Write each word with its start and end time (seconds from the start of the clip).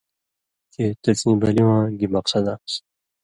چےۡ 0.73 0.91
تسیں 1.03 1.35
بلی 1.41 1.63
واں 1.67 1.85
گی 1.97 2.07
مقصد 2.15 2.43
آن٘س۔ 2.53 2.73